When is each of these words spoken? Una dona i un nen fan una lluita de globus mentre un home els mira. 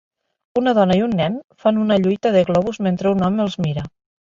Una 0.61 0.71
dona 0.77 0.95
i 0.99 1.03
un 1.07 1.13
nen 1.19 1.35
fan 1.65 1.83
una 1.83 1.99
lluita 2.05 2.33
de 2.39 2.43
globus 2.51 2.83
mentre 2.89 3.15
un 3.19 3.25
home 3.31 3.49
els 3.49 3.63
mira. 3.69 3.89